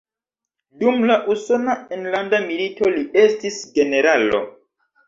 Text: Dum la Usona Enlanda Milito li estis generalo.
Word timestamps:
Dum 0.83 1.05
la 1.11 1.17
Usona 1.35 1.75
Enlanda 1.99 2.43
Milito 2.49 2.93
li 2.99 3.07
estis 3.29 3.63
generalo. 3.79 4.47